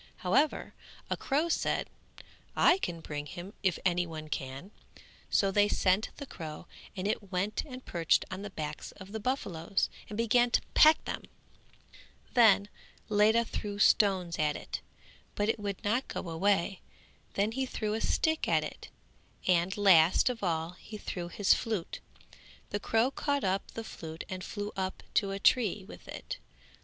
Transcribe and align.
However 0.25 0.73
a 1.11 1.15
crow 1.15 1.47
said, 1.47 1.87
"I 2.55 2.79
can 2.79 3.01
bring 3.01 3.27
him 3.27 3.53
if 3.61 3.77
any 3.85 4.07
one 4.07 4.29
can," 4.29 4.71
so 5.29 5.51
they 5.51 5.67
sent 5.67 6.09
the 6.17 6.25
crow 6.25 6.65
and 6.97 7.07
it 7.07 7.31
went 7.31 7.63
and 7.67 7.85
perched 7.85 8.25
on 8.31 8.41
the 8.41 8.49
backs 8.49 8.91
of 8.93 9.11
the 9.11 9.19
buffaloes 9.19 9.91
and 10.09 10.17
began 10.17 10.49
to 10.49 10.61
peck 10.73 11.05
them; 11.05 11.25
then 12.33 12.67
Ledha 13.09 13.45
threw 13.45 13.77
stones 13.77 14.39
at 14.39 14.55
it, 14.55 14.81
but 15.35 15.49
it 15.49 15.59
would 15.59 15.83
not 15.83 16.07
go 16.07 16.27
away; 16.31 16.81
then 17.35 17.51
he 17.51 17.67
threw 17.67 17.93
a 17.93 18.01
stick 18.01 18.47
at 18.47 18.63
it 18.63 18.89
and 19.45 19.77
last 19.77 20.29
of 20.29 20.41
all 20.41 20.71
he 20.79 20.97
threw 20.97 21.27
his 21.27 21.53
flute. 21.53 21.99
The 22.71 22.79
crow 22.79 23.11
caught 23.11 23.43
up 23.43 23.69
the 23.73 23.83
flute 23.83 24.23
and 24.29 24.43
flew 24.43 24.71
up 24.75 25.03
to 25.13 25.29
a 25.29 25.37
tree 25.37 25.85
with 25.87 26.07
it. 26.07 26.39